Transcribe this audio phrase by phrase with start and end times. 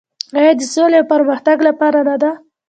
[0.37, 2.31] آیا د سولې او پرمختګ لپاره نه ده؟